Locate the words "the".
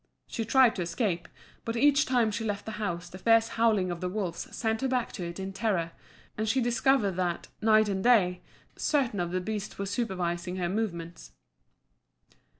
2.65-2.71, 3.07-3.19, 4.01-4.09, 9.29-9.39